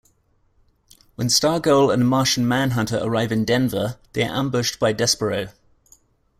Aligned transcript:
When 1.13 1.27
Stargirl 1.27 1.93
and 1.93 2.07
Martian 2.09 2.47
Manhunter 2.47 2.97
arrive 3.03 3.31
in 3.31 3.45
Denver, 3.45 3.97
they 4.13 4.23
are 4.23 4.35
ambushed 4.35 4.79
by 4.79 4.95
Despero. 4.95 5.51